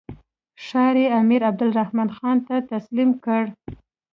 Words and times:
ښار 0.65 0.95
یې 1.03 1.07
امیر 1.21 1.41
عبدالرحمن 1.49 2.09
خان 2.15 2.37
ته 2.47 2.55
تسلیم 2.71 3.09
کړ. 3.25 3.43